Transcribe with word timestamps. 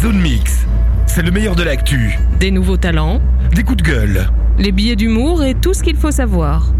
Zone 0.00 0.18
Mix, 0.20 0.66
c'est 1.06 1.22
le 1.22 1.30
meilleur 1.30 1.56
de 1.56 1.62
l'actu. 1.62 2.18
Des 2.38 2.50
nouveaux 2.50 2.76
talents, 2.76 3.20
Des 3.54 3.62
coups 3.62 3.82
de 3.82 3.88
gueule. 3.90 4.28
les 4.58 4.72
billets 4.72 4.96
d'humour 4.96 5.44
et 5.44 5.54
tout 5.54 5.72
ce 5.74 5.82
qu'il 5.82 5.96
faut 5.96 6.10
savoir. 6.10 6.72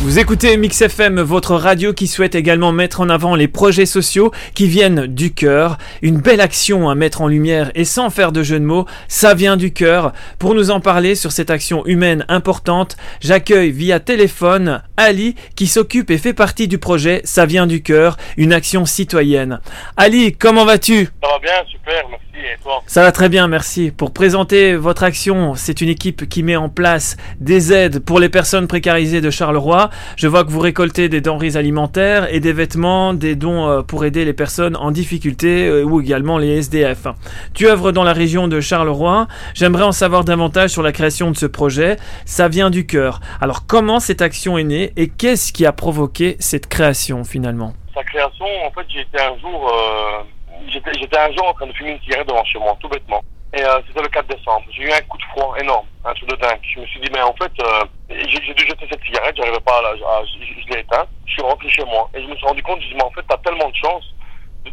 Vous 0.00 0.18
écoutez 0.18 0.56
Mix 0.56 0.80
FM, 0.82 1.20
votre 1.20 1.54
radio 1.54 1.92
qui 1.92 2.06
souhaite 2.06 2.34
également 2.34 2.72
mettre 2.72 3.00
en 3.00 3.08
avant 3.10 3.34
les 3.36 3.46
projets 3.46 3.86
sociaux 3.86 4.32
qui 4.54 4.66
viennent 4.66 5.06
du 5.06 5.32
cœur. 5.32 5.76
Une 6.02 6.18
belle 6.18 6.40
action 6.40 6.88
à 6.88 6.94
mettre 6.94 7.20
en 7.22 7.28
lumière 7.28 7.70
et 7.74 7.84
sans 7.84 8.08
faire 8.10 8.32
de 8.32 8.42
jeu 8.42 8.58
de 8.58 8.64
mots, 8.64 8.86
ça 9.06 9.34
vient 9.34 9.56
du 9.58 9.72
cœur. 9.72 10.12
Pour 10.38 10.54
nous 10.54 10.70
en 10.70 10.80
parler 10.80 11.14
sur 11.14 11.30
cette 11.30 11.50
action 11.50 11.84
humaine 11.86 12.24
importante, 12.28 12.96
j'accueille 13.20 13.70
via 13.70 14.00
téléphone 14.00 14.82
Ali 14.96 15.34
qui 15.56 15.66
s'occupe 15.66 16.10
et 16.10 16.18
fait 16.18 16.34
partie 16.34 16.68
du 16.68 16.78
projet 16.78 17.20
Ça 17.24 17.44
vient 17.46 17.66
du 17.66 17.82
cœur, 17.82 18.16
une 18.38 18.52
action 18.52 18.84
citoyenne. 18.86 19.60
Ali, 19.96 20.32
comment 20.32 20.64
vas-tu? 20.64 21.04
Ça 21.22 21.28
va 21.28 21.38
bien, 21.38 21.52
super, 21.70 22.02
merci. 22.10 22.24
Et 22.42 22.56
toi 22.62 22.82
Ça 22.86 23.02
va 23.02 23.12
très 23.12 23.28
bien, 23.28 23.48
merci. 23.48 23.90
Pour 23.90 24.12
présenter 24.12 24.74
votre 24.74 25.02
action, 25.02 25.54
c'est 25.54 25.82
une 25.82 25.90
équipe 25.90 26.26
qui 26.26 26.42
met 26.42 26.56
en 26.56 26.70
place 26.70 27.18
des 27.38 27.72
aides 27.72 27.98
pour 27.98 28.18
les 28.18 28.30
personnes 28.30 28.66
précarisées 28.66 29.20
de 29.20 29.30
Charleroi. 29.30 29.90
Je 30.16 30.26
vois 30.26 30.44
que 30.44 30.50
vous 30.50 30.60
récoltez 30.60 31.10
des 31.10 31.20
denrées 31.20 31.56
alimentaires 31.56 32.32
et 32.32 32.40
des 32.40 32.54
vêtements, 32.54 33.12
des 33.12 33.36
dons 33.36 33.68
euh, 33.68 33.82
pour 33.82 34.06
aider 34.06 34.24
les 34.24 34.32
personnes 34.32 34.74
en 34.76 34.90
difficulté 34.90 35.66
euh, 35.66 35.82
ou 35.82 36.00
également 36.00 36.38
les 36.38 36.56
SDF. 36.58 37.08
Tu 37.52 37.68
œuvres 37.68 37.92
dans 37.92 38.04
la 38.04 38.14
région 38.14 38.48
de 38.48 38.60
Charleroi. 38.60 39.28
J'aimerais 39.54 39.84
en 39.84 39.92
savoir 39.92 40.24
davantage 40.24 40.70
sur 40.70 40.82
la 40.82 40.92
création 40.92 41.30
de 41.30 41.36
ce 41.36 41.46
projet. 41.46 41.98
Ça 42.24 42.48
vient 42.48 42.70
du 42.70 42.86
cœur. 42.86 43.20
Alors 43.42 43.66
comment 43.66 44.00
cette 44.00 44.22
action 44.22 44.56
est 44.56 44.64
née 44.64 44.92
et 44.96 45.08
qu'est-ce 45.08 45.52
qui 45.52 45.66
a 45.66 45.72
provoqué 45.72 46.36
cette 46.38 46.68
création 46.68 47.24
finalement? 47.24 47.74
Sa 47.94 48.04
création, 48.04 48.46
en 48.64 48.70
fait, 48.70 48.86
j'ai 48.88 49.00
été 49.00 49.20
un 49.20 49.36
jour, 49.38 49.68
euh, 49.68 50.22
j'étais, 50.68 51.18
un 51.18 51.32
jour 51.32 51.46
en 51.48 51.54
train 51.54 51.66
de 51.66 51.72
fumer 51.72 51.92
une 51.92 52.00
cigarette 52.00 52.28
devant 52.28 52.44
chez 52.44 52.58
moi, 52.58 52.76
tout 52.80 52.88
bêtement. 52.88 53.22
Et 53.52 53.62
euh, 53.64 53.80
c'était 53.86 54.02
le 54.02 54.08
4 54.08 54.26
décembre. 54.28 54.64
J'ai 54.70 54.82
eu 54.84 54.92
un 54.92 55.00
coup 55.02 55.18
de 55.18 55.24
froid 55.24 55.54
énorme, 55.58 55.86
un 56.04 56.14
truc 56.14 56.28
de 56.30 56.36
dingue. 56.36 56.60
Je 56.62 56.80
me 56.80 56.86
suis 56.86 57.00
dit, 57.00 57.10
mais 57.12 57.20
en 57.22 57.34
fait, 57.34 57.52
euh, 57.60 57.84
j'ai, 58.08 58.38
dû 58.54 58.66
jeter 58.66 58.86
cette 58.90 59.04
cigarette, 59.04 59.36
j'arrivais 59.36 59.60
pas 59.60 59.78
à 59.78 59.82
la, 59.82 59.88
à- 59.90 60.24
je, 60.24 60.44
je- 60.44 60.68
l'ai 60.72 60.80
éteinte. 60.80 61.08
Je 61.26 61.32
suis 61.32 61.42
rentré 61.42 61.68
chez 61.68 61.84
moi 61.84 62.08
et 62.14 62.22
je 62.22 62.26
me 62.28 62.36
suis 62.36 62.46
rendu 62.46 62.62
compte, 62.62 62.80
je 62.80 62.84
me 62.84 62.88
suis 62.88 62.94
dit, 62.94 62.96
mais 62.98 63.04
en 63.04 63.10
fait, 63.10 63.24
t'as 63.28 63.38
tellement 63.38 63.68
de 63.68 63.74
chance 63.74 64.04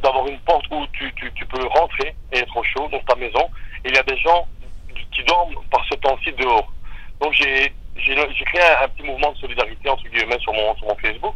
d'avoir 0.03 0.27
une 0.27 0.39
porte 0.41 0.65
où 0.71 0.85
tu, 0.93 1.11
tu, 1.15 1.31
tu 1.33 1.45
peux 1.47 1.65
rentrer 1.67 2.15
et 2.31 2.39
être 2.39 2.55
au 2.55 2.63
chaud 2.63 2.87
dans 2.91 2.99
ta 2.99 3.15
maison. 3.15 3.49
Et 3.83 3.89
il 3.89 3.95
y 3.95 3.99
a 3.99 4.03
des 4.03 4.17
gens 4.17 4.47
qui 5.11 5.23
dorment 5.23 5.55
par 5.71 5.83
ce 5.89 5.95
temps-ci 5.95 6.31
dehors. 6.33 6.71
Donc 7.21 7.33
j'ai, 7.33 7.73
j'ai, 7.99 8.45
créé 8.45 8.61
un, 8.61 8.85
un 8.85 8.87
petit 8.89 9.03
mouvement 9.03 9.31
de 9.31 9.37
solidarité, 9.37 9.89
entre 9.89 10.07
guillemets, 10.09 10.39
sur 10.39 10.53
mon, 10.53 10.75
sur 10.75 10.87
mon 10.87 10.95
Facebook. 10.95 11.35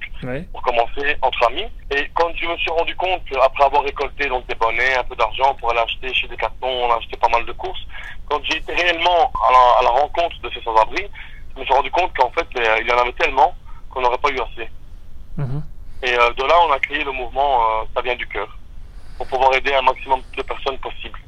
Pour 0.52 0.62
commencer 0.62 1.18
entre 1.22 1.48
amis. 1.48 1.68
Et 1.92 2.10
quand 2.14 2.30
je 2.36 2.48
me 2.48 2.58
suis 2.58 2.72
rendu 2.72 2.96
compte 2.96 3.24
qu'après 3.26 3.64
avoir 3.64 3.84
récolté 3.84 4.28
donc 4.28 4.46
des 4.48 4.56
bonnets, 4.56 4.96
un 4.96 5.04
peu 5.04 5.16
d'argent 5.16 5.54
pour 5.56 5.72
aller 5.72 5.80
acheter 5.80 6.14
chez 6.14 6.28
Decathlon, 6.28 6.86
on 6.86 6.92
a 6.92 6.98
acheté 6.98 7.18
pas 7.18 7.30
mal 7.30 7.46
de 7.46 7.52
courses, 7.54 7.86
quand 8.30 8.40
j'ai 8.46 8.58
été 8.58 8.74
réellement 8.74 9.32
à 9.48 9.52
la, 9.52 9.80
à 9.80 9.84
la 9.84 9.90
rencontre 10.02 10.40
de 10.42 10.50
ces 10.54 10.62
sans-abri, 10.62 11.06
je 11.56 11.60
me 11.60 11.66
suis 11.66 11.74
rendu 11.74 11.92
compte 11.92 12.16
qu'en 12.18 12.30
fait, 12.32 12.48
ben, 12.54 12.78
il 12.82 12.88
y 12.88 12.92
en 12.92 12.98
avait 12.98 13.14
tellement 13.14 13.56
qu'on 13.90 14.02
n'aurait 14.02 14.18
pas 14.18 14.30
eu 14.30 14.40
assez. 14.40 14.70
Mhm. 15.38 15.64
Et 16.04 16.14
euh, 16.18 16.34
de 16.34 16.44
là, 16.44 16.56
on 16.68 16.72
a 16.72 16.80
créé 16.80 17.04
le 17.04 17.12
mouvement 17.12 17.62
euh, 17.62 17.84
Ça 17.94 18.02
vient 18.02 18.16
du 18.16 18.28
cœur, 18.28 18.58
pour 19.18 19.28
pouvoir 19.28 19.54
aider 19.56 19.74
un 19.74 19.82
maximum 19.82 20.22
de 20.36 20.42
personnes 20.44 20.78
possible. 20.78 21.20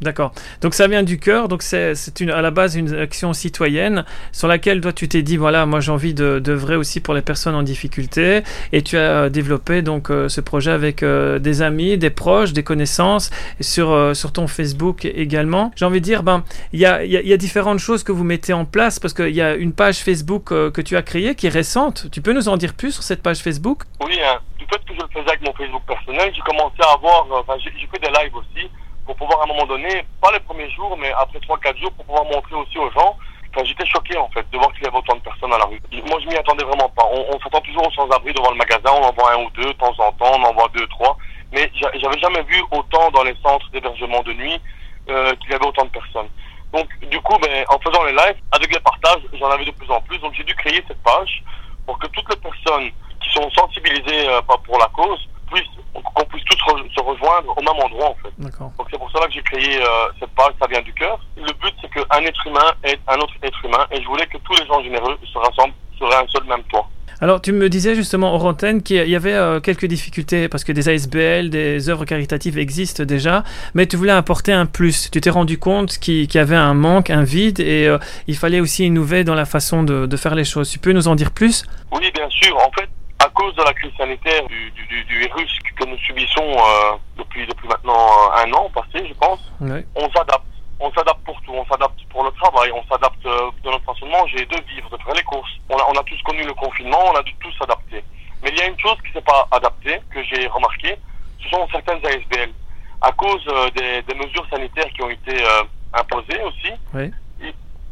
D'accord. 0.00 0.32
Donc 0.62 0.74
ça 0.74 0.88
vient 0.88 1.02
du 1.02 1.18
cœur. 1.18 1.48
Donc 1.48 1.62
c'est 1.62 1.92
à 2.32 2.40
la 2.40 2.50
base 2.50 2.76
une 2.76 2.94
action 2.94 3.32
citoyenne 3.32 4.04
sur 4.32 4.48
laquelle 4.48 4.80
toi 4.80 4.92
tu 4.92 5.08
t'es 5.08 5.22
dit 5.22 5.36
voilà 5.36 5.66
moi 5.66 5.80
j'ai 5.80 5.92
envie 5.92 6.14
de 6.14 6.38
d'œuvrer 6.38 6.76
aussi 6.76 7.00
pour 7.00 7.12
les 7.14 7.22
personnes 7.22 7.54
en 7.54 7.62
difficulté 7.62 8.42
et 8.72 8.82
tu 8.82 8.96
as 8.96 9.00
euh, 9.24 9.28
développé 9.28 9.82
donc 9.82 10.10
euh, 10.10 10.28
ce 10.28 10.40
projet 10.40 10.70
avec 10.70 11.02
euh, 11.02 11.38
des 11.38 11.60
amis, 11.62 11.98
des 11.98 12.10
proches, 12.10 12.52
des 12.52 12.62
connaissances 12.62 13.30
sur 13.60 14.16
sur 14.16 14.32
ton 14.32 14.46
Facebook 14.46 15.04
également. 15.04 15.70
J'ai 15.76 15.84
envie 15.84 16.00
de 16.00 16.04
dire 16.04 16.22
ben 16.22 16.44
il 16.72 16.80
y 16.80 16.86
a 16.86 17.04
y, 17.04 17.16
a- 17.16 17.22
y 17.22 17.32
a 17.32 17.36
différentes 17.36 17.78
choses 17.78 18.02
que 18.02 18.12
vous 18.12 18.24
mettez 18.24 18.52
en 18.52 18.64
place 18.64 18.98
parce 18.98 19.12
qu'il 19.14 19.34
y 19.34 19.42
a 19.42 19.54
une 19.54 19.72
page 19.72 19.98
Facebook 19.98 20.44
que 20.46 20.80
tu 20.80 20.96
as 20.96 21.02
créée 21.02 21.34
qui 21.34 21.46
est 21.46 21.50
récente. 21.50 22.06
Tu 22.10 22.20
peux 22.22 22.32
nous 22.32 22.48
en 22.48 22.56
dire 22.56 22.74
plus 22.74 22.92
sur 22.92 23.02
cette 23.02 23.22
page 23.22 23.38
Facebook? 23.40 23.82
Oui, 24.04 24.18
hein, 24.24 24.38
du 24.58 24.64
fait 24.64 24.78
que 24.78 24.94
je 24.94 25.00
le 25.00 25.08
faisais 25.12 25.28
avec 25.28 25.42
mon 25.42 25.52
Facebook 25.52 25.82
personnel, 25.86 26.32
j'ai 26.34 26.42
commencé 26.42 26.76
à 26.80 26.94
avoir, 26.94 27.26
enfin, 27.30 27.54
j'ai 27.62 27.70
fait 27.86 27.98
des 28.00 28.08
lives 28.08 28.34
aussi, 28.34 28.68
pour 29.10 29.26
pouvoir 29.26 29.40
à 29.40 29.44
un 29.44 29.48
moment 29.48 29.66
donné, 29.66 30.04
pas 30.20 30.30
les 30.32 30.38
premiers 30.40 30.70
jours, 30.70 30.96
mais 30.96 31.10
après 31.18 31.38
3-4 31.40 31.76
jours, 31.78 31.90
pour 31.92 32.04
pouvoir 32.04 32.24
montrer 32.26 32.54
aussi 32.54 32.78
aux 32.78 32.90
gens. 32.92 33.16
Enfin, 33.52 33.64
j'étais 33.64 33.84
choqué 33.86 34.16
en 34.16 34.28
fait 34.28 34.48
de 34.52 34.56
voir 34.58 34.72
qu'il 34.72 34.84
y 34.84 34.86
avait 34.86 34.96
autant 34.96 35.16
de 35.16 35.20
personnes 35.22 35.52
à 35.52 35.58
la 35.58 35.64
rue. 35.64 35.80
Moi, 36.06 36.20
je 36.22 36.28
m'y 36.28 36.36
attendais 36.36 36.62
vraiment 36.62 36.88
pas. 36.90 37.02
On, 37.10 37.26
on 37.34 37.40
s'attend 37.40 37.60
toujours 37.62 37.88
aux 37.88 37.90
sans-abri 37.90 38.32
devant 38.32 38.50
le 38.52 38.56
magasin, 38.56 38.92
on 38.94 39.02
en 39.02 39.12
voit 39.12 39.32
un 39.34 39.42
ou 39.42 39.50
deux 39.50 39.64
de 39.64 39.72
temps 39.72 39.94
en 39.98 40.12
temps, 40.12 40.30
on 40.38 40.44
en 40.44 40.52
voit 40.54 40.68
deux, 40.74 40.86
trois. 40.86 41.16
Mais 41.52 41.68
j'a- 41.74 41.90
j'avais 41.94 42.18
jamais 42.20 42.42
vu 42.42 42.62
autant 42.70 43.10
dans 43.10 43.24
les 43.24 43.34
centres 43.42 43.68
d'hébergement 43.72 44.22
de 44.22 44.32
nuit 44.34 44.60
euh, 45.08 45.34
qu'il 45.40 45.50
y 45.50 45.54
avait 45.54 45.66
autant 45.66 45.84
de 45.84 45.90
personnes. 45.90 46.28
Donc, 46.72 46.86
du 47.10 47.20
coup, 47.22 47.36
ben, 47.42 47.64
en 47.68 47.78
faisant 47.80 48.04
les 48.04 48.12
lives, 48.12 48.38
avec 48.52 48.72
les 48.72 48.78
partages, 48.78 49.22
j'en 49.32 49.50
avais 49.50 49.64
de 49.64 49.72
plus 49.72 49.90
en 49.90 50.00
plus. 50.02 50.18
Donc, 50.18 50.34
j'ai 50.36 50.44
dû 50.44 50.54
créer 50.54 50.84
cette 50.86 51.02
page 51.02 51.42
pour 51.86 51.98
que 51.98 52.06
toutes 52.06 52.30
les 52.30 52.36
personnes 52.40 52.90
qui 53.20 53.30
sont 53.30 53.50
sensibilisées 53.50 54.28
euh, 54.28 54.40
pour 54.64 54.78
la 54.78 54.86
cause 54.94 55.28
qu'on 56.14 56.24
puisse 56.24 56.44
tous 56.44 56.56
re- 56.72 56.94
se 56.94 57.00
rejoindre 57.00 57.54
au 57.56 57.62
même 57.62 57.82
endroit, 57.84 58.10
en 58.10 58.16
fait. 58.22 58.32
Donc, 58.38 58.86
c'est 58.90 58.98
pour 58.98 59.10
cela 59.10 59.26
que 59.26 59.32
j'ai 59.32 59.42
créé 59.42 59.78
euh, 59.82 59.86
cette 60.18 60.30
page, 60.30 60.52
ça 60.60 60.66
vient 60.68 60.82
du 60.82 60.92
cœur. 60.94 61.18
Le 61.36 61.52
but, 61.60 61.74
c'est 61.80 61.90
qu'un 61.90 62.20
être 62.24 62.46
humain 62.46 62.72
aide 62.84 63.00
un 63.08 63.16
autre 63.16 63.34
être 63.42 63.64
humain, 63.64 63.86
et 63.90 64.00
je 64.02 64.06
voulais 64.06 64.26
que 64.26 64.38
tous 64.38 64.54
les 64.60 64.66
gens 64.66 64.82
généreux 64.82 65.18
se 65.32 65.38
rassemblent 65.38 65.74
sur 65.96 66.06
un 66.08 66.26
seul 66.28 66.44
même 66.44 66.62
toit. 66.70 66.88
Alors, 67.22 67.42
tu 67.42 67.52
me 67.52 67.68
disais 67.68 67.94
justement, 67.94 68.32
hors 68.34 68.46
antenne, 68.46 68.82
qu'il 68.82 69.06
y 69.06 69.14
avait 69.14 69.34
euh, 69.34 69.60
quelques 69.60 69.84
difficultés 69.84 70.48
parce 70.48 70.64
que 70.64 70.72
des 70.72 70.88
ASBL, 70.88 71.50
des 71.50 71.90
œuvres 71.90 72.06
caritatives 72.06 72.56
existent 72.56 73.04
déjà, 73.04 73.44
mais 73.74 73.84
tu 73.86 73.96
voulais 73.96 74.12
apporter 74.12 74.54
un 74.54 74.64
plus. 74.64 75.10
Tu 75.10 75.20
t'es 75.20 75.28
rendu 75.28 75.58
compte 75.58 75.98
qu'il 75.98 76.28
qu'il 76.28 76.38
y 76.38 76.42
avait 76.42 76.56
un 76.56 76.72
manque, 76.72 77.10
un 77.10 77.22
vide, 77.22 77.60
et 77.60 77.86
euh, 77.86 77.98
il 78.26 78.36
fallait 78.38 78.60
aussi 78.60 78.86
innover 78.86 79.22
dans 79.24 79.34
la 79.34 79.44
façon 79.44 79.82
de, 79.82 80.06
de 80.06 80.16
faire 80.16 80.34
les 80.34 80.44
choses. 80.44 80.70
Tu 80.70 80.78
peux 80.78 80.92
nous 80.92 81.08
en 81.08 81.14
dire 81.14 81.32
plus? 81.32 81.64
Oui, 81.92 82.10
bien 82.14 82.30
sûr. 82.30 82.56
En 82.56 82.70
fait, 82.70 82.88
à 83.20 83.28
cause 83.28 83.54
de 83.54 83.62
la 83.62 83.72
crise 83.74 83.92
sanitaire 83.96 84.46
du, 84.46 84.70
du, 84.72 84.86
du- 84.86 85.04
du 85.04 85.18
virus 85.20 85.58
que 85.76 85.84
nous 85.84 85.98
subissons 85.98 86.42
euh, 86.56 86.96
depuis, 87.18 87.46
depuis 87.46 87.68
maintenant 87.68 87.94
euh, 88.06 88.44
un 88.44 88.52
an 88.52 88.70
passé, 88.70 89.06
je 89.06 89.14
pense, 89.14 89.40
Oui. 89.60 89.84
on 89.94 90.10
s'adapte. 90.10 90.44
On 90.82 90.90
s'adapte 90.92 91.22
pour 91.24 91.38
tout. 91.42 91.52
On 91.52 91.64
s'adapte 91.66 92.00
pour 92.08 92.24
le 92.24 92.30
travail. 92.32 92.72
On 92.72 92.82
s'adapte 92.90 93.24
euh, 93.26 93.50
de 93.62 93.70
notre 93.70 93.84
façon 93.84 94.06
de 94.06 94.10
manger, 94.12 94.46
de 94.46 94.56
vivre, 94.74 94.88
de 94.96 95.02
faire 95.02 95.14
les 95.14 95.22
courses. 95.24 95.50
On 95.68 95.76
a, 95.76 95.84
on 95.90 95.92
a 95.92 96.02
tous 96.04 96.20
connu 96.22 96.42
le 96.42 96.54
confinement. 96.54 96.98
On 97.12 97.16
a 97.16 97.22
dû 97.22 97.34
tous 97.40 97.52
s'adapter. 97.58 98.02
Mais 98.42 98.48
il 98.50 98.58
y 98.58 98.62
a 98.62 98.66
une 98.68 98.80
chose 98.80 98.96
qui 99.04 99.12
s'est 99.12 99.20
pas 99.20 99.46
adaptée, 99.50 100.00
que 100.10 100.22
j'ai 100.24 100.46
remarqué, 100.48 100.96
ce 101.42 101.48
sont 101.50 101.68
certaines 101.70 101.98
ASBL. 102.06 102.50
À 103.02 103.12
cause 103.12 103.44
euh, 103.48 103.68
des, 103.76 104.00
des 104.02 104.14
mesures 104.14 104.46
sanitaires 104.48 104.88
qui 104.94 105.02
ont 105.02 105.10
été 105.10 105.34
euh, 105.44 105.62
imposées 105.92 106.40
aussi, 106.44 106.72
Oui. 106.94 107.10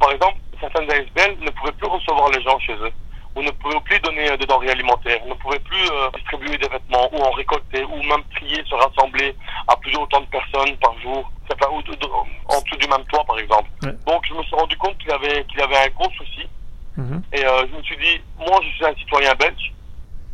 par 0.00 0.10
exemple, 0.12 0.38
certaines 0.58 0.90
ASBL 0.90 1.36
ne 1.40 1.50
pouvaient 1.50 1.72
plus 1.72 1.88
recevoir 1.88 2.30
les 2.30 2.42
gens 2.42 2.58
chez 2.60 2.72
eux 2.72 2.92
ou 3.38 3.42
ne 3.42 3.50
pouvaient 3.52 3.80
plus 3.84 4.00
donner 4.00 4.28
euh, 4.30 4.36
des 4.36 4.46
denrées 4.46 4.70
alimentaires, 4.70 5.24
ne 5.26 5.34
pouvaient 5.34 5.60
plus 5.60 5.86
euh, 5.92 6.10
distribuer 6.14 6.58
des 6.58 6.68
vêtements 6.68 7.08
ou 7.12 7.18
en 7.22 7.30
récolter 7.30 7.84
ou 7.84 8.02
même 8.02 8.22
trier, 8.34 8.62
se 8.68 8.74
rassembler 8.74 9.34
à 9.68 9.76
plusieurs 9.76 10.02
autant 10.02 10.20
de 10.20 10.26
personnes 10.26 10.76
par 10.78 10.98
jour, 11.00 11.30
pas- 11.58 11.70
ou 11.70 11.80
de- 11.82 11.94
de- 11.94 12.06
en 12.06 12.60
dessous 12.60 12.76
du 12.76 12.88
même 12.88 13.04
toit 13.06 13.24
par 13.24 13.38
exemple. 13.38 13.70
Ouais. 13.82 13.92
Donc 14.06 14.24
je 14.28 14.34
me 14.34 14.42
suis 14.42 14.56
rendu 14.56 14.76
compte 14.76 14.98
qu'il 14.98 15.10
y 15.10 15.12
avait, 15.14 15.44
qu'il 15.44 15.60
avait 15.62 15.76
un 15.78 15.88
gros 15.90 16.10
souci 16.16 16.48
Mhm. 16.96 17.22
et 17.32 17.44
euh, 17.46 17.66
je 17.70 17.76
me 17.76 17.82
suis 17.84 17.96
dit, 17.98 18.20
moi 18.38 18.58
je 18.64 18.68
suis 18.70 18.84
un 18.84 18.94
citoyen 18.96 19.32
belge, 19.36 19.72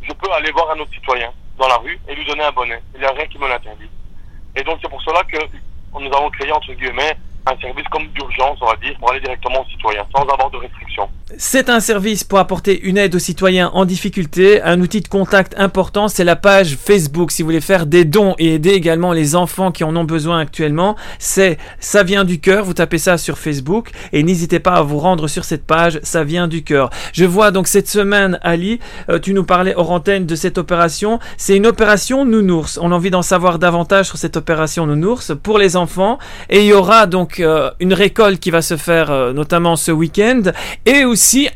je 0.01 0.13
peux 0.15 0.33
aller 0.33 0.51
voir 0.53 0.71
un 0.71 0.79
autre 0.81 0.93
citoyen 0.95 1.31
dans 1.59 1.69
la 1.69 1.77
rue 1.77 1.99
et 2.09 2.15
lui 2.15 2.25
donner 2.25 2.45
un 2.45 2.53
bonnet. 2.53 2.81
Il 2.95 3.01
n'y 3.01 3.07
a 3.07 3.11
rien 3.13 3.27
qui 3.27 3.39
me 3.39 3.47
l'interdit. 3.49 3.89
Et 4.57 4.63
donc 4.63 4.79
c'est 4.83 4.89
pour 4.89 5.03
cela 5.03 5.23
que 5.25 5.37
nous 6.01 6.07
avons 6.17 6.31
créé 6.31 6.51
entre 6.53 6.73
guillemets 6.73 7.17
un 7.47 7.57
service 7.59 7.87
comme 7.89 8.07
d'urgence, 8.09 8.57
on 8.63 8.67
va 8.67 8.77
dire, 8.77 8.97
pour 8.99 9.11
aller 9.11 9.21
directement 9.21 9.61
aux 9.61 9.69
citoyens, 9.69 10.07
sans 10.17 10.23
avoir 10.23 10.51
de 10.51 10.57
restrictions. 10.57 11.09
C'est 11.39 11.71
un 11.71 11.81
service 11.81 12.23
pour 12.23 12.39
apporter 12.39 12.79
une 12.83 12.99
aide 12.99 13.15
aux 13.15 13.19
citoyens 13.19 13.71
en 13.73 13.87
difficulté. 13.87 14.61
Un 14.61 14.83
outil 14.83 15.01
de 15.01 15.09
contact 15.09 15.55
important, 15.57 16.07
c'est 16.07 16.23
la 16.23 16.37
page 16.37 16.77
Facebook. 16.77 17.33
Si 17.33 17.41
vous 17.41 17.47
voulez 17.47 17.63
faire 17.63 17.87
des 17.87 18.05
dons 18.05 18.35
et 18.39 18.57
aider 18.57 18.73
également 18.73 19.15
les 19.15 19.35
enfants 19.35 19.73
qui 19.73 19.85
en 19.85 19.97
ont 19.97 20.05
besoin 20.05 20.39
actuellement, 20.39 20.97
c'est 21.19 21.57
Ça 21.81 22.03
vient 22.03 22.25
du 22.25 22.41
cœur. 22.41 22.67
Vous 22.67 22.75
tapez 22.75 22.99
ça 22.99 23.17
sur 23.17 23.39
Facebook 23.39 23.91
et 24.13 24.23
n'hésitez 24.23 24.59
pas 24.59 24.75
à 24.75 24.83
vous 24.83 24.99
rendre 24.99 25.27
sur 25.27 25.45
cette 25.45 25.65
page. 25.65 25.99
Ça 26.03 26.25
vient 26.25 26.47
du 26.47 26.63
cœur. 26.63 26.91
Je 27.15 27.25
vois 27.25 27.53
donc 27.53 27.69
cette 27.69 27.89
semaine, 27.89 28.39
Ali, 28.43 28.79
euh, 29.09 29.19
tu 29.19 29.33
nous 29.33 29.45
parlais 29.45 29.73
hors 29.75 29.93
antenne 29.93 30.27
de 30.27 30.35
cette 30.35 30.59
opération. 30.59 31.21
C'est 31.39 31.57
une 31.57 31.67
opération 31.67 32.27
nounours. 32.27 32.79
On 32.83 32.93
a 32.93 32.95
envie 32.95 33.11
d'en 33.11 33.23
savoir 33.23 33.59
davantage 33.59 34.09
sur 34.09 34.19
cette 34.19 34.37
opération 34.37 34.87
nounours 34.87 35.33
pour 35.43 35.59
les 35.59 35.75
enfants. 35.77 36.19
Et 36.51 36.61
il 36.61 36.67
y 36.67 36.75
aura 36.75 37.07
donc 37.07 37.41
euh, 37.41 37.71
une 37.81 37.95
récolte 37.95 38.41
qui 38.41 38.51
va 38.51 38.61
se 38.61 38.77
faire 38.77 39.11
euh, 39.11 39.33
notamment 39.33 39.77
ce 39.77 39.91
week-end 39.91 40.43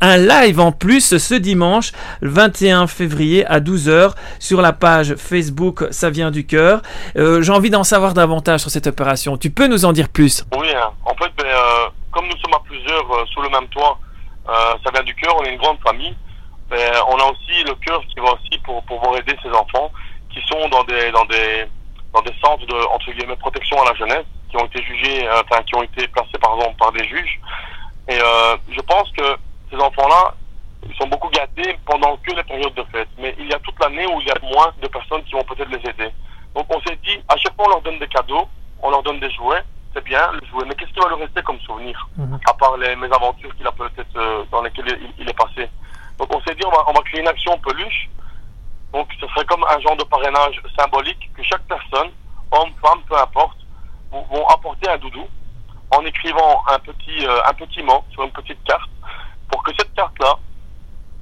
un 0.01 0.17
live 0.17 0.61
en 0.61 0.71
plus 0.71 1.19
ce 1.19 1.35
dimanche 1.35 1.91
le 2.21 2.31
21 2.31 2.87
février 2.87 3.45
à 3.47 3.59
12h 3.59 4.15
sur 4.39 4.61
la 4.61 4.73
page 4.73 5.17
Facebook 5.17 5.85
Ça 5.91 6.11
vient 6.11 6.31
du 6.31 6.47
cœur. 6.47 6.81
Euh, 7.17 7.43
J'ai 7.43 7.53
envie 7.53 7.71
d'en 7.71 7.83
savoir 7.83 8.15
davantage 8.15 8.61
sur 8.61 8.71
cette 8.71 8.87
opération. 8.87 9.37
Tu 9.37 9.51
peux 9.51 9.67
nous 9.67 9.85
en 9.85 9.93
dire 9.93 10.11
plus? 10.11 10.45
Oui, 10.57 10.69
hein. 10.77 10.91
en 11.05 11.15
fait, 11.15 11.31
ben, 11.37 11.47
euh, 11.47 11.89
comme 12.13 12.27
nous 12.27 12.37
sommes 12.37 12.55
à 12.55 12.63
plusieurs 12.65 13.11
euh, 13.11 13.25
sous 13.35 13.43
le 13.43 13.49
même 13.49 13.67
toit, 13.69 13.99
ça 14.47 14.91
vient 14.95 15.03
du 15.03 15.15
cœur, 15.17 15.35
on 15.37 15.45
est 15.45 15.53
une 15.53 15.59
grande 15.59 15.79
famille. 15.85 16.15
Ben, 16.71 16.79
on 17.09 17.17
a 17.17 17.25
aussi 17.25 17.65
le 17.67 17.75
cœur 17.85 18.01
qui 18.09 18.21
va 18.21 18.33
aussi 18.35 18.59
pour 18.65 18.83
pouvoir 18.85 19.17
aider 19.19 19.35
ces 19.43 19.51
enfants 19.51 19.91
qui 20.33 20.41
sont 20.47 20.69
dans 20.69 20.85
des 20.85 21.11
dans 21.11 21.25
des 21.25 21.67
dans 22.15 22.23
des 22.23 22.33
centres 22.43 22.65
de 22.67 22.95
entre 22.95 23.11
guillemets 23.13 23.37
protection 23.37 23.83
à 23.83 23.91
la 23.91 23.95
jeunesse 23.97 24.27
qui 24.51 24.57
ont 24.57 24.67
été 24.67 24.83
jugés, 24.83 25.29
qui 25.67 25.77
ont 25.77 25.83
été 25.83 26.07
placés 26.09 26.39
par 26.41 26.55
exemple 26.55 26.77
par 26.79 26.93
des 26.93 27.05
juges. 27.05 27.41
Et 28.09 28.19
je 28.71 28.81
pense 28.81 29.11
que 29.13 29.37
ces 29.71 29.77
enfants-là, 29.77 30.35
ils 30.89 30.95
sont 30.97 31.09
beaucoup 31.09 31.29
gâtés 31.31 31.79
pendant 31.85 32.17
que 32.19 32.35
les 32.35 32.43
périodes 32.45 32.75
de 32.75 32.85
fête. 32.93 33.09
Mais 33.19 33.35
il 33.39 33.47
y 33.47 33.55
a 33.55 33.59
toute 33.59 33.79
l'année 33.81 34.07
où 34.07 34.21
il 34.21 34.27
y 34.27 34.31
a 34.31 34.37
moins 34.43 34.73
de 34.81 34.89
personnes 34.89 35.23
qui 35.25 35.33
vont 35.33 35.45
peut-être 35.45 35.71
les 35.71 35.91
aider. 35.91 36.13
Donc 36.55 36.67
on 36.71 36.81
s'est 36.81 36.99
dit, 37.05 37.21
à 37.29 37.37
chaque 37.37 37.55
fois 37.55 37.67
on 37.67 37.71
leur 37.71 37.83
donne 37.83 37.99
des 37.99 38.09
cadeaux, 38.09 38.49
on 38.83 38.91
leur 38.91 39.03
donne 39.03 39.21
des 39.21 39.31
jouets, 39.31 39.63
c'est 39.95 40.05
bien 40.05 40.33
le 40.33 40.47
jouet, 40.47 40.65
mais 40.67 40.75
qu'est-ce 40.75 40.93
qui 40.93 41.01
va 41.01 41.09
leur 41.09 41.19
rester 41.19 41.43
comme 41.43 41.61
souvenir? 41.61 42.09
Mhm. 42.17 42.39
À 42.47 42.55
part 42.55 42.77
les 42.77 42.95
mésaventures 42.97 43.55
qu'il 43.57 43.67
a 43.67 43.73
peut-être 43.73 44.17
euh, 44.17 44.45
dans 44.51 44.63
lesquelles 44.63 44.99
il, 45.01 45.23
il 45.23 45.29
est 45.29 45.37
passé. 45.37 45.69
Donc 46.19 46.35
on 46.35 46.41
s'est 46.43 46.55
dit, 46.55 46.65
on 46.67 46.71
va, 46.71 46.85
on 46.89 46.93
va 46.93 47.01
créer 47.03 47.21
une 47.21 47.29
action 47.29 47.59
peluche. 47.59 48.09
Donc 48.93 49.09
ce 49.21 49.27
serait 49.29 49.45
comme 49.45 49.65
un 49.69 49.81
genre 49.81 49.97
de 49.97 50.05
parrainage 50.05 50.61
symbolique 50.79 51.31
que 51.35 51.43
chaque 51.43 51.63
personne, 51.63 52.11
homme, 52.53 52.71
femme, 52.83 53.01
peu 53.09 53.17
importe, 53.17 53.59
vont 54.11 54.47
apporter 54.49 54.89
un 54.89 54.97
doudou 54.99 55.27
en 55.91 56.05
écrivant 56.05 56.63
un 56.69 56.79
petit, 56.79 57.27
euh, 57.27 57.41
un 57.47 57.55
petit 57.55 57.83
mot 57.83 58.05
sur 58.11 58.23
une 58.25 58.33
petite 58.33 58.63
carte 58.65 58.91
que 59.73 59.77
cette 59.79 59.95
carte-là 59.95 60.39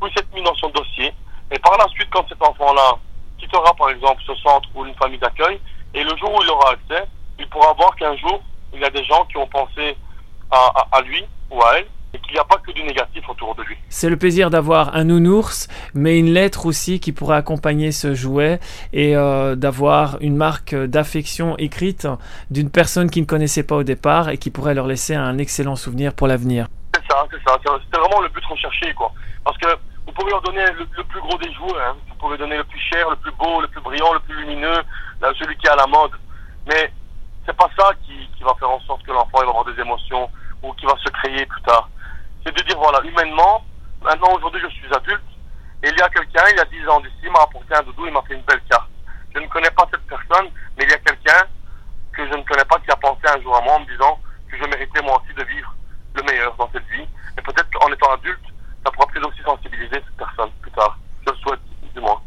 puisse 0.01 0.17
être 0.17 0.33
mise 0.35 0.45
dans 0.45 0.55
son 0.55 0.71
dossier. 0.71 1.13
Et 1.51 1.59
par 1.59 1.77
la 1.79 1.87
suite, 1.89 2.09
quand 2.11 2.27
cet 2.29 2.43
enfant-là 2.43 2.99
quittera 3.39 3.75
par 3.75 3.91
exemple 3.91 4.23
ce 4.27 4.35
centre 4.37 4.69
ou 4.75 4.85
une 4.85 4.95
famille 4.95 5.19
d'accueil, 5.19 5.61
et 5.95 6.03
le 6.03 6.17
jour 6.17 6.35
où 6.35 6.43
il 6.43 6.51
aura 6.51 6.73
accès, 6.73 7.05
il 7.39 7.49
pourra 7.49 7.73
voir 7.75 7.95
qu'un 7.97 8.17
jour, 8.17 8.43
il 8.73 8.81
y 8.81 8.85
a 8.85 8.91
des 8.91 9.05
gens 9.05 9.25
qui 9.27 9.37
ont 9.37 9.47
pensé 9.47 9.97
à 10.51 11.01
lui 11.03 11.25
ou 11.51 11.63
à 11.63 11.79
elle, 11.79 11.87
et 12.15 12.19
qu'il 12.21 12.33
n'y 12.33 12.39
a 12.39 12.45
pas 12.45 12.57
que 12.59 12.73
du 12.73 12.83
négatif 12.83 13.29
autour 13.29 13.55
de 13.55 13.63
lui. 13.63 13.77
C'est 13.89 14.09
le 14.09 14.17
plaisir 14.17 14.51
d'avoir 14.51 14.95
un 14.95 15.05
nounours, 15.05 15.69
mais 15.95 16.19
une 16.19 16.33
lettre 16.33 16.67
aussi 16.67 17.01
qui 17.01 17.13
pourrait 17.13 17.37
accompagner 17.37 17.93
ce 17.93 18.15
jouet 18.15 18.61
et 18.93 19.17
euh, 19.17 19.55
d'avoir 19.55 20.19
une 20.21 20.37
marque 20.37 20.75
d'affection 20.75 21.57
écrite 21.59 22.09
d'une 22.51 22.71
personne 22.71 23.11
qui 23.11 23.21
ne 23.21 23.27
connaissait 23.27 23.65
pas 23.65 23.77
au 23.77 23.83
départ 23.83 24.31
et 24.31 24.39
qui 24.39 24.51
pourrait 24.51 24.75
leur 24.75 24.87
laisser 24.87 25.15
un 25.15 25.39
excellent 25.39 25.77
souvenir 25.77 26.15
pour 26.15 26.27
l'avenir. 26.27 26.69
Ça, 27.09 27.25
c'est 27.31 27.43
ça. 27.49 27.59
C'était 27.63 27.99
vraiment 27.99 28.21
le 28.21 28.29
but 28.29 28.45
recherché, 28.45 28.93
quoi. 28.95 29.13
Parce 29.45 29.57
que 29.59 29.69
vous 30.07 30.13
pouvez 30.13 30.31
leur 30.31 30.43
donner 30.43 30.65
le, 30.73 30.87
plus 30.87 31.21
gros 31.21 31.39
des 31.39 31.53
jouets, 31.53 31.81
hein. 31.81 31.97
Vous 32.09 32.15
pouvez 32.17 32.37
donner 32.37 32.57
le 32.57 32.65
plus 32.65 32.81
cher, 32.81 33.09
le 33.11 33.17
plus 33.17 33.33
beau, 33.33 33.61
le 33.61 33.69
plus 33.69 33.81
brillant, 33.81 34.13
le 34.13 34.21
plus 34.21 34.35
lumineux, 34.35 34.83
celui 35.21 35.57
qui 35.57 35.67
est 35.67 35.71
à 35.71 35.77
la 35.77 35.87
mode. 35.87 36.13
Mais 36.67 36.93
c'est 37.45 37.57
pas 37.57 37.71
ça 37.79 37.91
qui, 38.05 38.29
va 38.43 38.55
faire 38.59 38.71
en 38.71 38.81
sorte 38.81 39.03
que 39.05 39.13
l'enfant 39.13 39.39
va 39.39 39.49
avoir 39.49 39.65
des 39.65 39.81
émotions 39.81 40.31
ou 40.63 40.73
qui 40.75 40.87
va 40.87 40.95
se 41.05 41.09
créer 41.11 41.47
plus 41.47 41.63
tard. 41.63 41.89
C'est 42.45 42.55
de 42.57 42.63
dire, 42.63 42.79
voilà, 42.79 43.01
humainement, 43.05 43.65
maintenant, 44.03 44.35
aujourd'hui, 44.35 44.61
je 44.63 44.69
suis 44.69 44.93
adulte, 44.95 45.23
et 45.83 45.89
il 45.89 45.99
y 45.99 46.03
a 46.03 46.09
quelqu'un, 46.09 46.45
il 46.51 46.57
y 46.57 46.61
a 46.61 46.65
10 46.65 46.89
ans 46.89 47.01
d'ici, 47.01 47.31
m'a 47.31 47.41
apporté 47.43 47.75
un 47.75 47.83
doudou, 47.83 48.07
il 48.07 48.13
m'a 48.13 48.23
fait 48.23 48.35
une 48.35 48.43
belle 48.43 48.63
carte. 48.71 48.89
Je 49.35 49.41
ne 49.41 49.47
connais 49.49 49.71
pas 49.71 49.87
cette 49.91 50.07
personne, 50.07 50.51
mais 50.77 50.85
il 50.85 50.91
y 50.91 50.95
a 50.95 50.99
quelqu'un 50.99 51.47
que 52.13 52.27
je 52.27 52.35
ne 52.35 52.43
connais 52.43 52.65
pas 52.65 52.79
qui 52.79 52.91
a 52.91 52.97
pensé 52.97 53.21
un 53.27 53.41
jour 53.43 53.57
à 53.57 53.61
moi 53.61 53.75
en 53.75 53.81
me 53.81 53.87
disant 53.87 54.19
que 54.51 54.57
je 54.57 54.65
méritais 54.65 55.03
moi 55.03 55.21
aussi 55.21 55.35
de 55.35 55.45
vivre 55.45 55.75
le 56.15 56.23
meilleur 56.23 56.55
dans 56.57 56.71
cette 56.73 56.87
vie. 56.87 57.07
Et 57.37 57.43
peut-être 57.43 57.71
qu'en 57.71 57.93
étant 57.93 58.13
adulte, 58.13 58.41
ça 58.85 58.91
pourra 58.91 59.07
peut-être 59.09 59.29
aussi 59.29 59.43
sensibiliser 59.43 59.97
cette 59.97 60.17
personne 60.17 60.51
plus 60.63 60.71
tard. 60.71 60.99
Je 61.27 61.33
le 61.33 61.37
souhaite, 61.39 61.61
du 61.95 62.01
moins. 62.01 62.21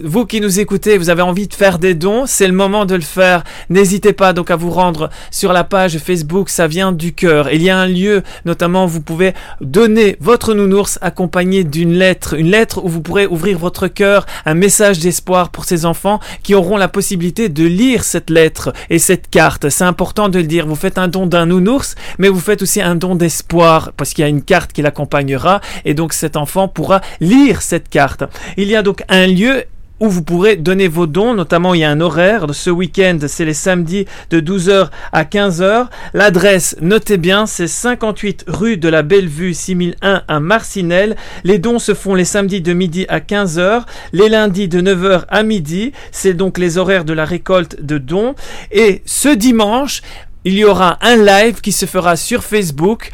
Vous 0.00 0.26
qui 0.26 0.40
nous 0.40 0.58
écoutez, 0.58 0.98
vous 0.98 1.08
avez 1.08 1.22
envie 1.22 1.46
de 1.46 1.54
faire 1.54 1.78
des 1.78 1.94
dons, 1.94 2.24
c'est 2.26 2.48
le 2.48 2.52
moment 2.52 2.84
de 2.84 2.96
le 2.96 3.00
faire. 3.00 3.44
N'hésitez 3.70 4.12
pas 4.12 4.32
donc 4.32 4.50
à 4.50 4.56
vous 4.56 4.72
rendre 4.72 5.08
sur 5.30 5.52
la 5.52 5.62
page 5.62 5.98
Facebook 5.98 6.48
Ça 6.48 6.66
vient 6.66 6.90
du 6.90 7.12
cœur. 7.12 7.52
Il 7.52 7.62
y 7.62 7.70
a 7.70 7.78
un 7.78 7.86
lieu, 7.86 8.24
notamment, 8.44 8.86
où 8.86 8.88
vous 8.88 9.00
pouvez 9.00 9.34
donner 9.60 10.16
votre 10.18 10.52
nounours 10.52 10.98
accompagné 11.00 11.62
d'une 11.62 11.92
lettre, 11.92 12.34
une 12.34 12.50
lettre 12.50 12.84
où 12.84 12.88
vous 12.88 13.02
pourrez 13.02 13.28
ouvrir 13.28 13.56
votre 13.56 13.86
cœur, 13.86 14.26
un 14.46 14.54
message 14.54 14.98
d'espoir 14.98 15.50
pour 15.50 15.64
ces 15.64 15.86
enfants 15.86 16.18
qui 16.42 16.56
auront 16.56 16.76
la 16.76 16.88
possibilité 16.88 17.48
de 17.48 17.64
lire 17.64 18.02
cette 18.02 18.30
lettre 18.30 18.72
et 18.90 18.98
cette 18.98 19.30
carte. 19.30 19.68
C'est 19.68 19.84
important 19.84 20.28
de 20.28 20.40
le 20.40 20.46
dire. 20.46 20.66
Vous 20.66 20.74
faites 20.74 20.98
un 20.98 21.06
don 21.06 21.26
d'un 21.26 21.46
nounours, 21.46 21.94
mais 22.18 22.28
vous 22.28 22.40
faites 22.40 22.62
aussi 22.62 22.82
un 22.82 22.96
don 22.96 23.14
d'espoir 23.14 23.92
parce 23.96 24.12
qu'il 24.12 24.22
y 24.22 24.26
a 24.26 24.28
une 24.28 24.42
carte 24.42 24.72
qui 24.72 24.82
l'accompagnera 24.82 25.60
et 25.84 25.94
donc 25.94 26.14
cet 26.14 26.36
enfant 26.36 26.66
pourra 26.66 27.00
lire 27.20 27.62
cette 27.62 27.88
carte. 27.88 28.24
Il 28.56 28.66
y 28.66 28.74
a 28.74 28.82
donc 28.82 29.04
un 29.08 29.28
lieu 29.28 29.62
où 30.00 30.08
vous 30.08 30.22
pourrez 30.22 30.56
donner 30.56 30.88
vos 30.88 31.06
dons, 31.06 31.34
notamment 31.34 31.74
il 31.74 31.80
y 31.80 31.84
a 31.84 31.90
un 31.90 32.00
horaire, 32.00 32.46
ce 32.52 32.70
week-end 32.70 33.18
c'est 33.26 33.44
les 33.44 33.54
samedis 33.54 34.06
de 34.30 34.40
12h 34.40 34.88
à 35.12 35.24
15h. 35.24 35.86
L'adresse, 36.14 36.76
notez 36.80 37.16
bien, 37.16 37.46
c'est 37.46 37.68
58 37.68 38.44
rue 38.48 38.76
de 38.76 38.88
la 38.88 39.02
Bellevue 39.02 39.54
6001 39.54 40.22
à 40.26 40.40
Marcinelle. 40.40 41.16
Les 41.44 41.58
dons 41.58 41.78
se 41.78 41.94
font 41.94 42.14
les 42.14 42.24
samedis 42.24 42.60
de 42.60 42.72
midi 42.72 43.06
à 43.08 43.20
15h, 43.20 43.82
les 44.12 44.28
lundis 44.28 44.68
de 44.68 44.80
9h 44.80 45.24
à 45.28 45.42
midi, 45.42 45.92
c'est 46.10 46.34
donc 46.34 46.58
les 46.58 46.78
horaires 46.78 47.04
de 47.04 47.12
la 47.12 47.24
récolte 47.24 47.80
de 47.80 47.98
dons. 47.98 48.34
Et 48.72 49.02
ce 49.06 49.28
dimanche, 49.28 50.02
il 50.44 50.54
y 50.54 50.64
aura 50.64 50.98
un 51.00 51.16
live 51.16 51.60
qui 51.60 51.72
se 51.72 51.86
fera 51.86 52.16
sur 52.16 52.44
Facebook 52.44 53.10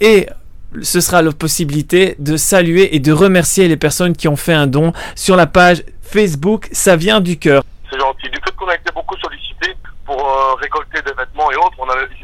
et 0.00 0.28
ce 0.82 1.00
sera 1.00 1.22
la 1.22 1.32
possibilité 1.32 2.16
de 2.18 2.36
saluer 2.36 2.94
et 2.94 3.00
de 3.00 3.12
remercier 3.12 3.68
les 3.68 3.76
personnes 3.76 4.16
qui 4.16 4.28
ont 4.28 4.36
fait 4.36 4.52
un 4.52 4.66
don 4.66 4.92
sur 5.14 5.36
la 5.36 5.46
page 5.46 5.82
Facebook 6.02 6.68
Ça 6.72 6.96
vient 6.96 7.20
du 7.20 7.38
cœur 7.38 7.62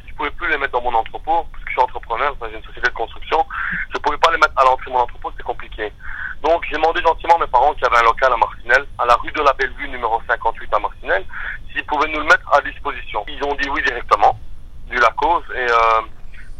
je 0.06 0.22
ne 0.22 0.30
pouvais 0.30 0.30
plus 0.30 0.50
les 0.50 0.58
mettre 0.58 0.72
dans 0.72 0.80
mon 0.80 0.96
entrepôt, 0.96 1.44
parce 1.52 1.64
que 1.64 1.68
je 1.68 1.72
suis 1.72 1.82
entrepreneur, 1.82 2.32
enfin, 2.32 2.46
j'ai 2.50 2.56
une 2.56 2.64
société 2.64 2.88
de 2.88 2.94
construction. 2.94 3.44
Je 3.90 3.98
ne 3.98 4.02
pouvais 4.02 4.16
pas 4.16 4.30
les 4.30 4.38
mettre 4.38 4.54
à 4.56 4.64
l'entrée 4.64 4.86
de 4.86 4.92
mon 4.92 5.02
entrepôt, 5.02 5.30
c'était 5.32 5.42
compliqué. 5.42 5.92
Donc 6.42 6.64
j'ai 6.70 6.76
demandé 6.76 7.02
gentiment 7.02 7.36
à 7.36 7.40
mes 7.40 7.46
parents 7.46 7.74
qui 7.74 7.84
avaient 7.84 7.98
un 7.98 8.02
local 8.02 8.32
à 8.32 8.36
Marcinelle, 8.36 8.86
à 8.98 9.06
la 9.06 9.14
rue 9.16 9.32
de 9.32 9.42
la 9.42 9.52
Bellevue 9.52 9.88
numéro 9.88 10.20
58 10.26 10.72
à 10.72 10.78
Marcinelle, 10.78 11.24
s'ils 11.72 11.84
pouvaient 11.84 12.08
nous 12.08 12.20
le 12.20 12.24
mettre 12.24 12.48
à 12.52 12.60
disposition. 12.62 13.24
Ils 13.28 13.42
ont 13.44 13.54
dit 13.56 13.68
oui 13.68 13.82
directement, 13.82 14.38
du 14.88 14.96
la 14.96 15.10
cause, 15.10 15.44
et 15.54 15.66
euh, 15.70 16.00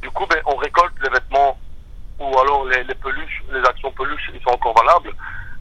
du 0.02 0.10
coup 0.10 0.26
ben, 0.26 0.40
on 0.46 0.56
récolte 0.56 0.94
les 1.02 1.10
vêtements 1.10 1.56
ou 2.18 2.38
alors 2.38 2.64
les, 2.66 2.84
les 2.84 2.94
peluches, 2.94 3.42
les 3.52 3.60
actions 3.60 3.92
peluches, 3.92 4.30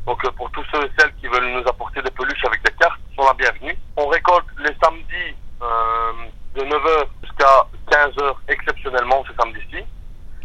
Donc 0.06 0.24
euh, 0.24 0.31
pour 0.31 0.51
tous 0.51 0.63
ceux 0.72 0.83
et 0.86 0.92
celles 0.98 1.13
qui 1.16 1.27
veulent 1.27 1.51
nous 1.51 1.68
apporter 1.68 2.01
des 2.01 2.12
peluches 2.12 2.45
avec 2.45 2.63
des 2.63 2.72
cartes, 2.74 3.00
sont 3.16 3.25
la 3.25 3.33
bienvenue. 3.33 3.75
On 3.98 4.07
récolte 4.07 4.45
les 4.60 4.75
samedis 4.81 5.36
euh, 5.62 6.12
de 6.56 6.62
9h 6.62 7.06
jusqu'à 7.24 7.68
15h 7.89 8.36
exceptionnellement 8.48 9.24
ce 9.27 9.33
samedi-ci, 9.36 9.83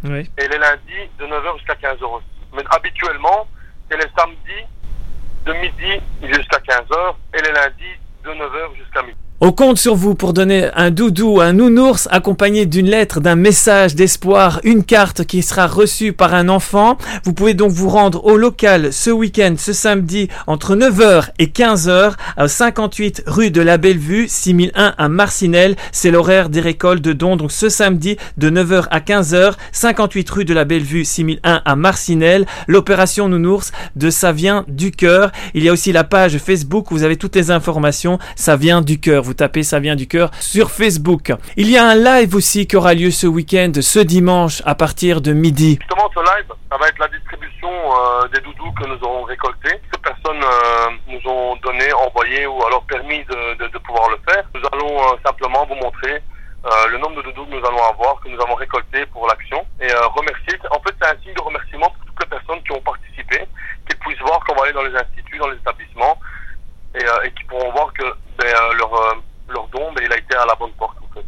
Oui. 0.03 0.29
et 0.37 0.47
les 0.47 0.57
lundis 0.57 1.09
de 1.19 1.25
9h 1.25 1.57
jusqu'à 1.57 1.75
15h 1.75 2.03
aussi. 2.03 2.25
Mais 2.53 2.63
habituellement, 2.71 3.47
c'est 3.89 3.97
les 3.97 4.11
samedis 4.17 4.65
de 5.45 5.53
midi 5.53 6.01
jusqu'à 6.23 6.57
15h 6.57 7.15
et 7.35 7.41
les 7.41 7.51
lundis 7.51 7.95
de 8.23 8.29
9h 8.31 8.75
jusqu'à 8.77 9.01
midi. 9.03 9.17
On 9.43 9.51
compte 9.51 9.79
sur 9.79 9.95
vous 9.95 10.13
pour 10.13 10.33
donner 10.33 10.69
un 10.75 10.91
doudou, 10.91 11.41
un 11.41 11.53
nounours 11.53 12.07
accompagné 12.11 12.67
d'une 12.67 12.85
lettre, 12.85 13.19
d'un 13.19 13.35
message 13.35 13.95
d'espoir, 13.95 14.59
une 14.63 14.83
carte 14.83 15.25
qui 15.25 15.41
sera 15.41 15.65
reçue 15.65 16.13
par 16.13 16.35
un 16.35 16.47
enfant. 16.47 16.95
Vous 17.23 17.33
pouvez 17.33 17.55
donc 17.55 17.71
vous 17.71 17.89
rendre 17.89 18.23
au 18.23 18.37
local 18.37 18.93
ce 18.93 19.09
week-end, 19.09 19.55
ce 19.57 19.73
samedi, 19.73 20.27
entre 20.45 20.75
9h 20.75 21.29
et 21.39 21.47
15h, 21.47 22.13
à 22.37 22.47
58 22.47 23.23
rue 23.25 23.49
de 23.49 23.61
la 23.61 23.77
Bellevue, 23.77 24.27
6001 24.27 24.93
à 24.95 25.09
Marcinelle. 25.09 25.75
C'est 25.91 26.11
l'horaire 26.11 26.49
des 26.49 26.61
récoltes 26.61 27.01
de 27.01 27.11
dons. 27.11 27.35
Donc 27.35 27.51
ce 27.51 27.67
samedi, 27.67 28.17
de 28.37 28.51
9h 28.51 28.89
à 28.91 28.99
15h, 28.99 29.53
58 29.71 30.29
rue 30.29 30.45
de 30.45 30.53
la 30.53 30.65
Bellevue, 30.65 31.03
6001 31.03 31.63
à 31.65 31.75
Marcinelle. 31.75 32.45
L'opération 32.67 33.27
nounours 33.27 33.71
de 33.95 34.11
Ça 34.11 34.33
vient 34.33 34.65
du 34.67 34.91
cœur. 34.91 35.31
Il 35.55 35.63
y 35.63 35.69
a 35.69 35.73
aussi 35.73 35.91
la 35.91 36.03
page 36.03 36.37
Facebook 36.37 36.89
vous 36.91 37.01
avez 37.01 37.17
toutes 37.17 37.35
les 37.35 37.49
informations. 37.49 38.19
Ça 38.35 38.55
vient 38.55 38.83
du 38.83 38.99
cœur. 38.99 39.30
Vous 39.31 39.35
tapez 39.35 39.63
Ça 39.63 39.79
vient 39.79 39.95
du 39.95 40.09
cœur 40.09 40.29
sur 40.41 40.71
Facebook. 40.71 41.31
Il 41.55 41.71
y 41.71 41.77
a 41.77 41.85
un 41.85 41.95
live 41.95 42.35
aussi 42.35 42.67
qui 42.67 42.75
aura 42.75 42.93
lieu 42.93 43.11
ce 43.11 43.27
week-end, 43.27 43.71
ce 43.79 43.99
dimanche, 43.99 44.61
à 44.65 44.75
partir 44.75 45.21
de 45.21 45.31
midi. 45.31 45.79
Justement, 45.79 46.11
ce 46.13 46.19
live, 46.19 46.51
ça 46.69 46.77
va 46.77 46.89
être 46.89 46.99
la 46.99 47.07
distribution 47.07 47.69
euh, 47.71 48.27
des 48.27 48.41
doudous 48.41 48.73
que 48.73 48.85
nous 48.89 48.99
aurons 49.01 49.23
récoltés, 49.23 49.79
que 49.89 49.97
personnes 49.99 50.43
euh, 50.43 50.89
nous 51.07 51.31
ont 51.31 51.55
donné, 51.63 51.93
envoyé 51.93 52.45
ou 52.45 52.61
alors 52.65 52.83
permis 52.83 53.23
de, 53.23 53.77
pouvoir 53.77 54.09
le 54.09 54.17
faire. 54.27 54.43
Nous 54.53 54.67
allons 54.73 54.99
euh, 54.99 55.15
simplement 55.25 55.65
vous 55.65 55.75
montrer 55.75 56.21
le 56.91 56.97
nombre 56.97 57.15
de 57.15 57.21
doudous 57.21 57.45
que 57.45 57.55
nous 57.55 57.65
allons 57.65 57.83
avoir, 57.89 58.19
que 58.19 58.27
nous 58.27 58.41
avons 58.41 58.55
récoltés 58.55 59.05
pour 59.13 59.27
l'action 59.27 59.65
et 59.79 59.87
remercier. 60.13 60.59
En 60.71 60.79
fait, 60.81 60.93
c'est 61.01 61.07
un 61.07 61.15
signe 61.23 61.33
de 61.33 61.41
remerciement 61.41 61.87
pour 61.87 62.05
toutes 62.05 62.19
les 62.19 62.37
personnes 62.37 62.61
qui 62.63 62.73
ont 62.73 62.81
participé, 62.81 63.47
qu'ils 63.87 63.97
puissent 63.99 64.19
voir 64.19 64.43
qu'on 64.43 64.55
va 64.55 64.63
aller 64.63 64.73
dans 64.73 64.83
les 64.83 64.93
instituts, 64.93 65.37
dans 65.37 65.47
les 65.47 65.55
établissements 65.55 66.19
et, 66.95 67.03
euh, 67.03 67.23
et 67.23 67.31
qui 67.31 67.43
pourront 67.45 67.71
voir 67.71 67.93
que 67.93 68.03
ben, 68.41 68.55
euh, 68.55 68.73
leur, 68.73 68.93
euh, 68.93 69.13
leur 69.49 69.67
don, 69.67 69.91
ben, 69.93 70.03
il 70.03 70.13
a 70.13 70.17
été 70.17 70.35
à 70.35 70.45
la 70.45 70.55
bonne 70.55 70.71
porte. 70.73 70.97
En 71.01 71.13
fait. 71.13 71.25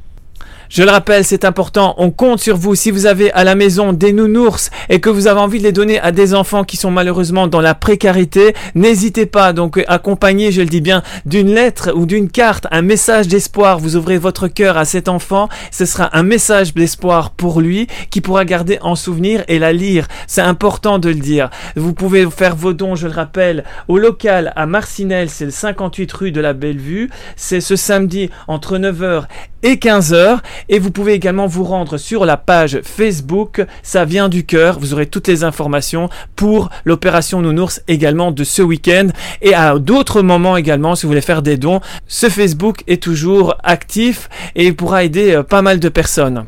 Je 0.73 0.81
le 0.81 0.89
rappelle, 0.89 1.23
c'est 1.23 1.45
important, 1.45 1.93
on 1.99 2.09
compte 2.09 2.39
sur 2.39 2.57
vous. 2.57 2.73
Si 2.73 2.89
vous 2.89 3.05
avez 3.05 3.31
à 3.33 3.43
la 3.43 3.53
maison 3.53 3.93
des 3.93 4.11
nounours 4.11 4.71
et 4.89 4.99
que 4.99 5.11
vous 5.11 5.27
avez 5.27 5.39
envie 5.39 5.59
de 5.59 5.63
les 5.65 5.71
donner 5.71 5.99
à 5.99 6.11
des 6.11 6.33
enfants 6.33 6.63
qui 6.63 6.77
sont 6.77 6.89
malheureusement 6.89 7.45
dans 7.45 7.61
la 7.61 7.75
précarité, 7.75 8.55
n'hésitez 8.73 9.27
pas. 9.27 9.53
Donc 9.53 9.83
accompagné, 9.87 10.51
je 10.51 10.61
le 10.61 10.67
dis 10.67 10.81
bien, 10.81 11.03
d'une 11.27 11.53
lettre 11.53 11.91
ou 11.95 12.07
d'une 12.07 12.27
carte, 12.27 12.65
un 12.71 12.81
message 12.81 13.27
d'espoir. 13.27 13.77
Vous 13.77 13.95
ouvrez 13.95 14.17
votre 14.17 14.47
cœur 14.47 14.75
à 14.79 14.85
cet 14.85 15.09
enfant, 15.09 15.47
ce 15.69 15.85
sera 15.85 16.17
un 16.17 16.23
message 16.23 16.73
d'espoir 16.73 17.29
pour 17.29 17.61
lui 17.61 17.85
qui 18.09 18.19
pourra 18.19 18.43
garder 18.43 18.79
en 18.81 18.95
souvenir 18.95 19.43
et 19.47 19.59
la 19.59 19.73
lire. 19.73 20.07
C'est 20.25 20.41
important 20.41 20.97
de 20.97 21.09
le 21.09 21.19
dire. 21.19 21.51
Vous 21.75 21.93
pouvez 21.93 22.27
faire 22.31 22.55
vos 22.55 22.73
dons, 22.73 22.95
je 22.95 23.05
le 23.05 23.13
rappelle, 23.13 23.63
au 23.87 23.99
local 23.99 24.51
à 24.55 24.65
Marcinelle, 24.65 25.29
c'est 25.29 25.45
le 25.45 25.51
58 25.51 26.11
rue 26.13 26.31
de 26.31 26.41
la 26.41 26.53
Bellevue. 26.53 27.11
C'est 27.35 27.61
ce 27.61 27.75
samedi 27.75 28.31
entre 28.47 28.79
9h 28.79 29.25
et 29.61 29.75
15h. 29.75 30.39
Et 30.69 30.79
vous 30.79 30.91
pouvez 30.91 31.13
également 31.13 31.47
vous 31.47 31.63
rendre 31.63 31.97
sur 31.97 32.25
la 32.25 32.37
page 32.37 32.81
Facebook. 32.83 33.61
Ça 33.81 34.05
vient 34.05 34.29
du 34.29 34.45
cœur. 34.45 34.79
Vous 34.79 34.93
aurez 34.93 35.07
toutes 35.07 35.27
les 35.27 35.43
informations 35.43 36.09
pour 36.35 36.69
l'opération 36.85 37.41
Nounours 37.41 37.81
également 37.87 38.31
de 38.31 38.43
ce 38.43 38.61
week-end. 38.61 39.07
Et 39.41 39.53
à 39.53 39.77
d'autres 39.77 40.21
moments 40.21 40.57
également, 40.57 40.95
si 40.95 41.05
vous 41.05 41.09
voulez 41.09 41.21
faire 41.21 41.41
des 41.41 41.57
dons, 41.57 41.81
ce 42.07 42.29
Facebook 42.29 42.83
est 42.87 43.01
toujours 43.01 43.55
actif 43.63 44.29
et 44.55 44.71
pourra 44.73 45.03
aider 45.03 45.35
euh, 45.35 45.43
pas 45.43 45.61
mal 45.61 45.79
de 45.79 45.89
personnes. 45.89 46.45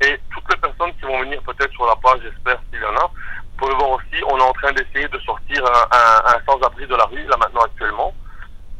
Et 0.00 0.18
toutes 0.30 0.44
les 0.50 0.60
personnes 0.60 0.92
qui 1.00 1.06
vont 1.06 1.20
venir 1.20 1.40
peut-être 1.42 1.72
sur 1.72 1.86
la 1.86 1.96
page, 1.96 2.20
j'espère 2.22 2.60
s'il 2.70 2.80
y 2.80 2.84
en 2.84 2.96
a, 2.96 3.06
vous 3.06 3.66
pouvez 3.66 3.74
voir 3.74 3.90
aussi, 3.90 4.22
on 4.28 4.38
est 4.38 4.42
en 4.42 4.52
train 4.52 4.72
d'essayer 4.72 5.08
de 5.08 5.18
sortir 5.20 5.64
un, 5.64 6.34
un, 6.34 6.38
sans-abri 6.46 6.86
de 6.86 6.94
la 6.94 7.04
rue, 7.04 7.24
là 7.26 7.36
maintenant 7.38 7.62
actuellement. 7.62 8.12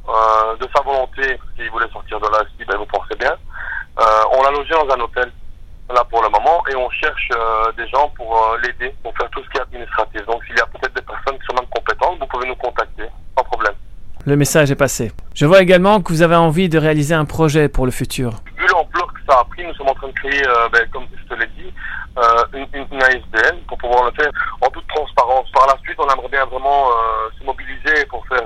Euh, 0.06 0.56
de 0.56 0.68
sa 0.74 0.82
volonté, 0.82 1.40
s'il 1.56 1.70
voulait 1.70 1.88
sortir 1.90 2.20
de 2.20 2.26
là, 2.26 2.42
si 2.58 2.64
ben, 2.66 2.76
vous 2.76 2.86
pensez 2.86 3.16
bien. 3.18 3.34
Euh, 3.98 4.02
on 4.32 4.42
l'a 4.42 4.50
logé 4.50 4.74
dans 4.74 4.92
un 4.92 5.00
hôtel, 5.00 5.30
là 5.92 6.04
pour 6.04 6.22
le 6.22 6.28
moment, 6.28 6.62
et 6.70 6.74
on 6.74 6.90
cherche 6.90 7.28
euh, 7.36 7.70
des 7.76 7.86
gens 7.88 8.10
pour 8.16 8.36
euh, 8.36 8.58
l'aider, 8.62 8.94
pour 9.02 9.16
faire 9.16 9.30
tout 9.30 9.42
ce 9.44 9.48
qui 9.50 9.58
est 9.58 9.62
administratif. 9.62 10.26
Donc 10.26 10.42
s'il 10.44 10.56
y 10.56 10.60
a 10.60 10.66
peut-être 10.66 10.94
des 10.94 11.02
personnes 11.02 11.38
qui 11.38 11.46
sont 11.46 11.54
même 11.54 11.70
compétentes, 11.70 12.18
vous 12.18 12.26
pouvez 12.26 12.48
nous 12.48 12.56
contacter, 12.56 13.04
sans 13.38 13.44
problème. 13.44 13.74
Le 14.26 14.36
message 14.36 14.70
est 14.70 14.76
passé. 14.76 15.12
Je 15.34 15.46
vois 15.46 15.60
également 15.60 16.00
que 16.00 16.12
vous 16.12 16.22
avez 16.22 16.34
envie 16.34 16.68
de 16.68 16.78
réaliser 16.78 17.14
un 17.14 17.26
projet 17.26 17.68
pour 17.68 17.84
le 17.84 17.92
futur. 17.92 18.40
Vu 18.56 18.66
ça 19.28 19.40
a 19.40 19.44
pris, 19.44 19.64
nous 19.64 19.74
sommes 19.74 19.88
en 19.88 19.94
train 19.94 20.08
de 20.08 20.12
créer, 20.12 20.42
ben, 20.72 20.88
comme 20.92 21.06
je 21.16 21.24
te 21.24 21.38
l'ai 21.38 21.46
dit, 21.48 21.72
une, 22.52 22.86
une, 22.92 23.02
ASBN 23.02 23.58
pour 23.68 23.78
pouvoir 23.78 24.04
le 24.04 24.12
faire 24.12 24.30
en 24.60 24.68
toute 24.68 24.86
transparence. 24.88 25.50
Par 25.52 25.66
la 25.66 25.76
suite, 25.82 25.98
on 25.98 26.08
aimerait 26.08 26.28
bien 26.28 26.44
vraiment 26.44 26.90
se 27.38 27.44
mobiliser 27.44 28.06
pour 28.06 28.26
faire 28.26 28.44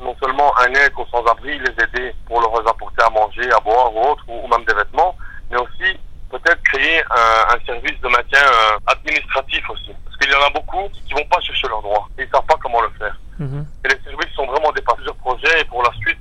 non 0.00 0.14
seulement 0.22 0.52
un 0.58 0.72
aide 0.74 0.92
aux 0.96 1.06
sans-abri, 1.06 1.58
les 1.58 1.84
aider 1.84 2.14
pour 2.26 2.40
leur 2.40 2.68
apporter 2.68 3.02
à 3.02 3.10
manger, 3.10 3.50
à 3.52 3.60
boire 3.60 3.94
ou 3.94 4.10
autre, 4.10 4.24
ou, 4.28 4.46
même 4.48 4.64
des 4.64 4.74
vêtements, 4.74 5.16
mais 5.50 5.58
aussi 5.58 5.98
peut-être 6.30 6.62
créer 6.62 7.02
un, 7.10 7.58
service 7.66 8.00
de 8.00 8.08
maintien 8.08 8.40
euh, 8.40 8.78
administratif 8.86 9.68
aussi. 9.70 9.92
Parce 10.04 10.16
qu'il 10.16 10.30
y 10.30 10.34
en 10.34 10.46
a 10.46 10.50
beaucoup 10.50 10.88
qui 11.06 11.14
vont 11.14 11.24
pas 11.26 11.40
chercher 11.40 11.68
leurs 11.68 11.82
droits. 11.82 12.08
Ils 12.18 12.28
savent 12.28 12.46
pas 12.46 12.56
comment 12.60 12.80
le 12.80 12.90
faire. 12.98 13.16
Mhm. 13.38 13.66
Et 13.84 13.88
les 13.88 14.00
services 14.02 14.34
sont 14.34 14.46
vraiment 14.46 14.72
des 14.72 14.82
plusieurs 14.82 15.16
projets 15.16 15.60
et 15.60 15.64
pour 15.64 15.82
la 15.82 15.92
suite, 15.92 16.18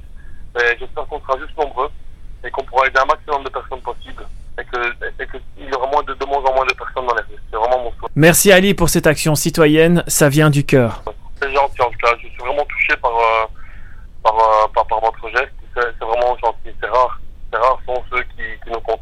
ben, 0.53 0.75
j'espère 0.79 1.05
qu'on 1.07 1.21
sera 1.21 1.37
juste 1.39 1.57
nombreux 1.57 1.89
et 2.43 2.51
qu'on 2.51 2.63
pourra 2.63 2.87
aider 2.87 2.99
un 2.99 3.05
maximum 3.05 3.43
de 3.43 3.49
personnes 3.49 3.81
possibles 3.81 4.27
et 4.59 4.65
qu'il 4.65 5.69
y 5.69 5.73
aura 5.73 5.87
moins 5.87 6.03
de, 6.03 6.13
de 6.13 6.25
moins 6.25 6.43
en 6.43 6.53
moins 6.53 6.65
de 6.65 6.73
personnes 6.73 7.07
dans 7.07 7.15
les 7.15 7.21
rues. 7.21 7.41
C'est 7.49 7.57
vraiment 7.57 7.83
mon 7.83 7.91
souhait. 7.93 8.09
Merci 8.21 8.51
Ali 8.51 8.75
pour 8.75 8.87
cette 8.89 9.07
action 9.07 9.33
citoyenne, 9.33 10.03
ça 10.05 10.29
vient 10.29 10.51
du 10.51 10.63
cœur. 10.63 11.01
C'est 11.41 11.51
gentil 11.51 11.81
en 11.81 11.89
tout 11.89 11.97
cas, 11.97 12.13
je 12.21 12.27
suis 12.27 12.37
vraiment 12.37 12.63
touché 12.65 12.95
par, 12.97 13.09
euh, 13.17 13.45
euh, 14.27 14.67
par, 14.75 14.85
par, 14.85 14.99
votre 15.01 15.27
geste, 15.29 15.49
c'est 15.73 16.05
vraiment 16.05 16.37
gentil, 16.37 16.69
c'est 16.79 16.87
rare. 16.87 17.19
C'est 17.51 17.57
rare 17.57 17.79
sont 17.83 17.99
ceux 18.11 18.21
qui, 18.21 18.43
qui, 18.63 18.69
nous 18.71 18.79
contactent. 18.81 19.00